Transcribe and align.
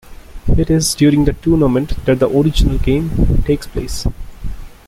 It 0.57 0.71
is 0.71 0.95
during 0.95 1.25
the 1.25 1.33
tournament 1.33 1.93
that 2.05 2.17
the 2.17 2.27
original 2.27 2.79
game 2.79 3.11
takes 3.45 3.67
place. 3.67 4.07